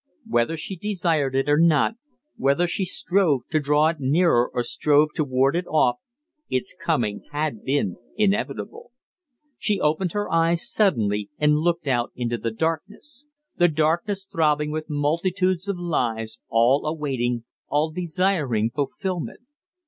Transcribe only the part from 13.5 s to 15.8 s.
the darkness throbbing with multitudes of